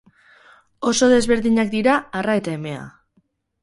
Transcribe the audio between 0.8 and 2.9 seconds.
Oso desberdinak dira arra eta emea.